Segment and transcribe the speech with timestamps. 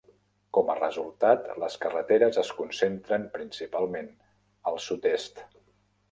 [0.57, 4.09] Com a resultat, les carreteres es concentren principalment
[4.73, 5.43] al sud-est.